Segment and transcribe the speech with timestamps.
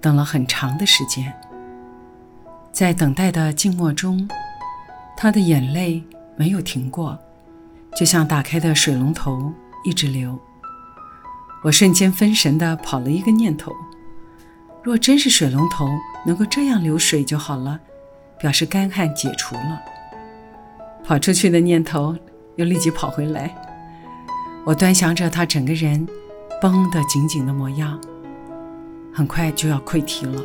[0.00, 1.32] 等了很长的时间，
[2.72, 4.28] 在等待的静默中，
[5.16, 6.02] 他的眼泪
[6.36, 7.18] 没有停过，
[7.96, 9.52] 就像打开的水龙头
[9.84, 10.38] 一直流。
[11.64, 13.72] 我瞬间分神地跑了一个念头：
[14.82, 15.88] 若真是水龙头
[16.24, 17.80] 能够这样流水就好了，
[18.38, 19.82] 表示干旱解除了。
[21.04, 22.16] 跑出去的念头
[22.56, 23.52] 又立即跑回来，
[24.64, 26.06] 我端详着他整个人
[26.62, 27.98] 绷得紧紧的模样。
[29.12, 30.42] 很快就要溃堤了，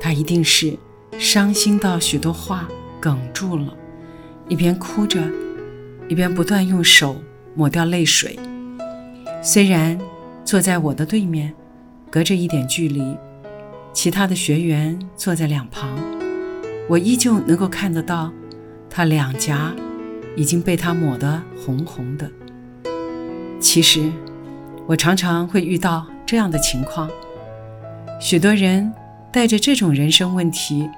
[0.00, 0.76] 他一定是
[1.18, 2.68] 伤心到许多话
[3.00, 3.74] 哽住了，
[4.48, 5.22] 一边哭着，
[6.08, 7.16] 一边不断用手
[7.54, 8.38] 抹掉泪水。
[9.42, 9.98] 虽然
[10.44, 11.54] 坐在我的对面，
[12.10, 13.16] 隔着一点距离，
[13.92, 15.98] 其他的学员坐在两旁，
[16.88, 18.32] 我依旧能够看得到，
[18.90, 19.74] 他两颊
[20.36, 22.30] 已经被他抹得红红的。
[23.60, 24.10] 其实，
[24.86, 27.10] 我常常会遇到这样的情况。
[28.20, 28.92] 许多人
[29.32, 30.90] 带着这种人生问题，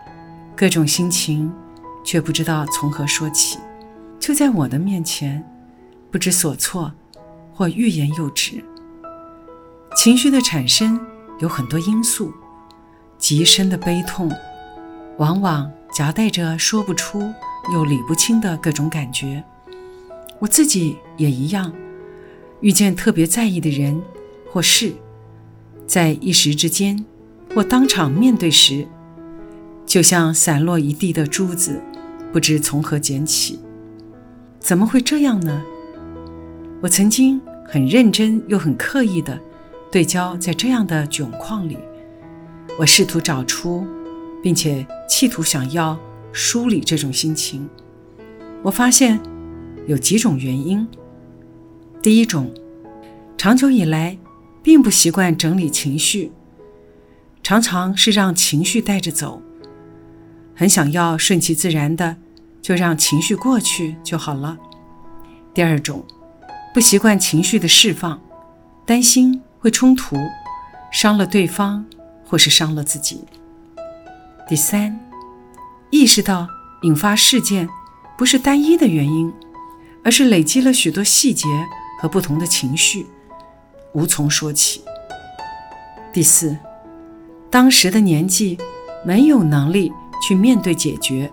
[0.56, 1.52] 各种心情，
[2.02, 3.58] 却不知道从何说起，
[4.18, 5.44] 就在我的面前，
[6.10, 6.90] 不知所措，
[7.52, 8.64] 或欲言又止。
[9.94, 10.98] 情绪的产生
[11.40, 12.32] 有很多因素，
[13.18, 14.32] 极深的悲痛，
[15.18, 17.30] 往往夹带着说不出
[17.74, 19.44] 又理不清的各种感觉。
[20.38, 21.70] 我自己也一样，
[22.60, 24.00] 遇见特别在意的人
[24.50, 24.94] 或事。
[25.90, 27.04] 在一时之间，
[27.52, 28.86] 或当场面对时，
[29.84, 31.82] 就像散落一地的珠子，
[32.32, 33.58] 不知从何捡起。
[34.60, 35.64] 怎么会这样呢？
[36.80, 39.36] 我曾经很认真又很刻意地
[39.90, 41.76] 对焦在这样的窘况里，
[42.78, 43.84] 我试图找出，
[44.44, 45.98] 并且企图想要
[46.30, 47.68] 梳理这种心情。
[48.62, 49.18] 我发现
[49.88, 50.86] 有几种原因。
[52.00, 52.48] 第一种，
[53.36, 54.16] 长久以来。
[54.62, 56.32] 并不习惯整理情绪，
[57.42, 59.42] 常常是让情绪带着走，
[60.54, 62.16] 很想要顺其自然的，
[62.60, 64.58] 就让情绪过去就好了。
[65.54, 66.04] 第二种，
[66.74, 68.20] 不习惯情绪的释放，
[68.84, 70.16] 担心会冲突，
[70.92, 71.84] 伤了对方
[72.26, 73.24] 或是伤了自己。
[74.48, 75.00] 第三，
[75.90, 76.46] 意识到
[76.82, 77.68] 引发事件
[78.18, 79.32] 不是单一的原因，
[80.04, 81.48] 而是累积了许多细节
[82.00, 83.06] 和不同的情绪。
[83.92, 84.82] 无从说起。
[86.12, 86.56] 第四，
[87.50, 88.58] 当时的年纪
[89.04, 89.92] 没有能力
[90.26, 91.30] 去面对解决，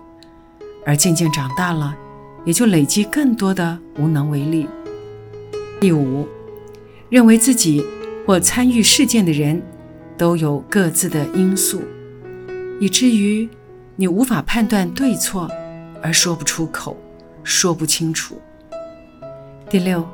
[0.86, 1.96] 而渐渐长大了，
[2.44, 4.66] 也就累积更多的无能为力。
[5.80, 6.26] 第五，
[7.08, 7.84] 认为自己
[8.26, 9.62] 或参与事件的人
[10.16, 11.82] 都有各自的因素，
[12.80, 13.48] 以至于
[13.96, 15.48] 你无法判断对错，
[16.02, 16.96] 而说不出口，
[17.42, 18.40] 说不清楚。
[19.70, 20.04] 第六，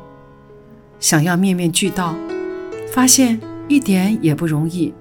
[1.01, 2.15] 想要面面俱到。
[2.95, 4.95] 发现一点也不容易，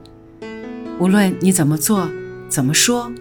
[0.97, 2.09] 无论你怎么做、
[2.49, 3.11] 怎么说，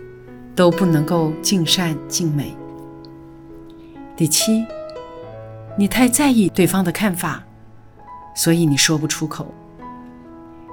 [0.57, 2.57] 都不能够尽善尽美。
[4.17, 4.65] 第七，
[5.77, 7.45] 你太在意对方的看法，
[8.35, 9.53] 所以你说不出口。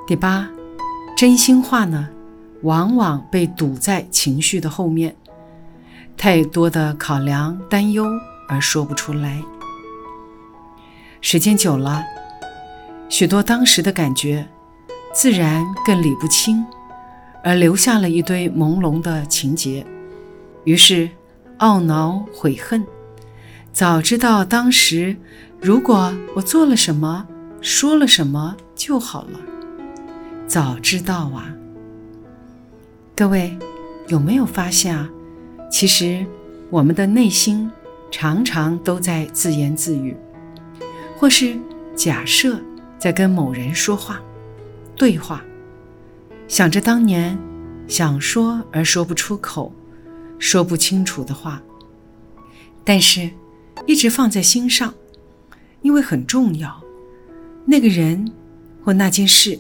[0.08, 0.48] 第八，
[1.18, 2.08] 真心话呢，
[2.62, 5.14] 往往被堵在情绪的后面，
[6.16, 8.06] 太多的考量、担忧
[8.48, 9.44] 而说不出来。
[11.20, 12.02] 时间久了。
[13.09, 14.47] 许多当时的感觉，
[15.14, 16.64] 自然更理不清，
[17.44, 19.84] 而留下了一堆朦胧的情节。
[20.64, 21.09] 于是，
[21.58, 22.86] 懊恼悔恨。
[23.74, 25.18] 早知道当时，
[25.59, 27.25] 如果我做了什么，
[27.62, 29.40] 说了什么就好了。
[30.48, 31.51] 早知道啊！
[33.16, 33.57] 各位，
[34.07, 35.10] 有没有发现啊？
[35.72, 36.25] 其实，
[36.69, 37.69] 我们的内心
[38.12, 40.16] 常常都在自言自语，
[41.18, 41.57] 或是
[41.95, 42.62] 假设。
[43.00, 44.22] 在跟某人说话、
[44.96, 45.42] 对话，
[46.50, 47.38] 想着当年
[47.88, 49.74] 想说而说不出口、
[50.38, 51.62] 说不清楚的话，
[52.84, 53.30] 但是
[53.86, 54.94] 一直放在心上，
[55.81, 56.84] 因为很重要。
[57.66, 58.30] 那个人
[58.84, 59.57] 或那件事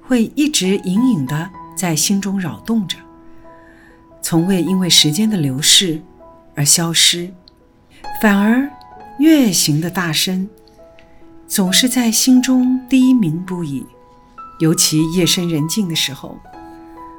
[0.00, 2.96] 会一直隐隐的在心中扰动着，
[4.22, 6.00] 从未因为时间的流逝
[6.54, 7.30] 而消失，
[8.22, 8.70] 反而
[9.18, 10.48] 越行的大声。
[11.50, 13.84] 总是在心中低鸣不已，
[14.60, 16.38] 尤其夜深人静的时候，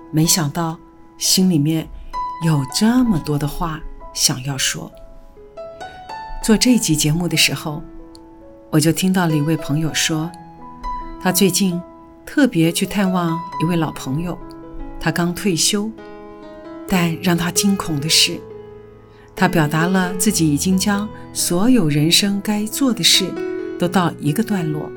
[0.10, 0.80] 没想到
[1.18, 1.86] 心里面
[2.45, 3.81] 有这么多的话
[4.13, 4.89] 想要说。
[6.42, 7.83] 做这集节目的时候，
[8.69, 10.31] 我就听到了一位朋友说，
[11.22, 11.80] 他最近
[12.25, 14.38] 特别去探望一位老朋友，
[14.98, 15.92] 他刚退休，
[16.88, 18.39] 但让他惊恐的是，
[19.36, 23.30] 他表达了自己已经将所有人生该做的事
[23.81, 24.88] 都到一个段落，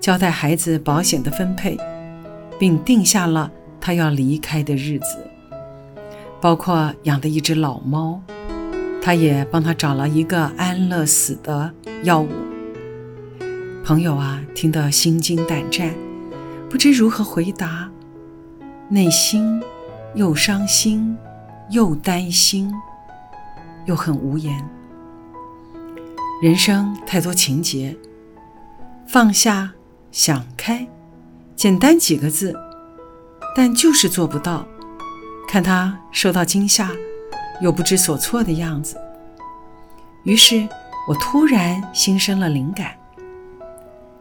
[0.00, 1.76] 交代孩子保险的分配，
[2.58, 5.18] 并定下了他要离开的日子，
[6.40, 8.22] 包括养的一只老猫。
[9.02, 11.70] 他也帮他找了一个安乐死的
[12.02, 12.30] 药物。
[13.84, 15.94] 朋友啊，听得心惊胆战，
[16.70, 17.90] 不知如何回答，
[18.88, 19.62] 内心
[20.14, 21.14] 又伤心，
[21.68, 22.72] 又担心，
[23.84, 24.66] 又很无言。
[26.40, 27.96] 人生太多情节，
[29.06, 29.72] 放下、
[30.12, 30.86] 想开，
[31.56, 32.54] 简单几个字，
[33.56, 34.66] 但就是做不到。
[35.48, 36.90] 看他受到惊吓。
[37.60, 38.96] 又不知所措的样子，
[40.22, 40.68] 于是
[41.08, 42.96] 我突然心生了灵感，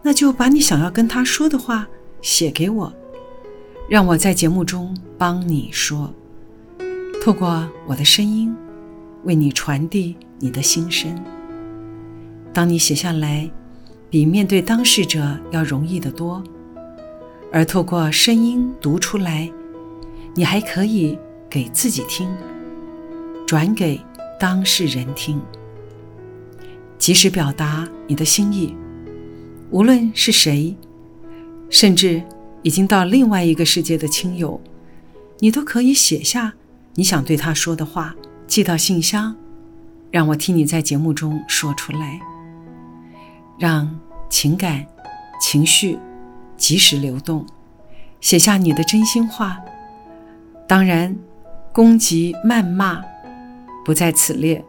[0.02, 1.88] 那就把你想要跟他说的话
[2.20, 2.92] 写给我，
[3.88, 6.12] 让我在节目中帮你说，
[7.24, 8.52] 透过我的声音
[9.24, 11.16] 为你传递你的心声。
[12.58, 13.48] 当你写下来，
[14.10, 16.44] 比面对当事者要容易得多，
[17.54, 19.48] 而透过声音读出来，
[20.34, 21.16] 你还可以
[21.48, 22.28] 给自己听。
[23.46, 24.02] 转给
[24.40, 25.40] 当事人听，
[26.98, 28.76] 及时表达你的心意。
[29.70, 30.76] 无论是谁，
[31.70, 32.24] 甚至
[32.64, 34.60] 已经到另外一个世界的亲友，
[35.38, 36.56] 你都可以写下
[36.96, 38.16] 你想对他说的话，
[38.48, 39.36] 寄到信箱，
[40.10, 42.20] 让我替你在节目中说出来，
[43.58, 44.00] 让
[44.30, 44.86] 情感、
[45.42, 45.98] 情绪
[46.56, 47.46] 及时流动。
[48.20, 49.58] 写下你的真心话，
[50.68, 51.16] 当然，
[51.72, 53.02] 攻击、谩骂。
[53.86, 54.66] 不在此列，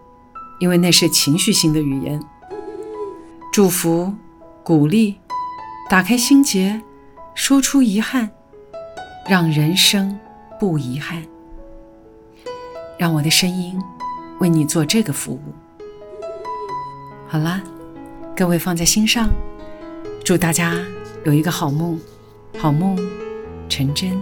[0.61, 2.21] 因为那是情绪性的语言。
[3.53, 4.15] 祝福、
[4.63, 5.17] 鼓励、
[5.91, 6.81] 打开心结，
[7.35, 8.31] 说出遗憾，
[9.27, 10.21] 让人生
[10.61, 11.25] 不遗憾。
[12.97, 13.81] 让我的声音
[14.39, 15.41] 为你做这个服务。
[17.27, 17.63] 好啦，
[18.39, 19.29] 各位放在心上，
[20.25, 20.77] 祝大家
[21.25, 21.99] 有一个好梦，
[22.57, 22.97] 好梦
[23.69, 24.17] 成真。